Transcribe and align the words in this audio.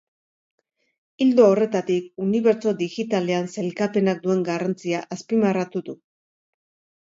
Ildo 1.25 1.43
horretatik, 1.49 2.07
unibertso 2.27 2.73
digitalean 2.79 3.51
sailkapenak 3.57 4.25
duen 4.25 4.41
garrantzia 4.49 5.03
azpimarratu 5.19 5.85
du. 5.93 5.97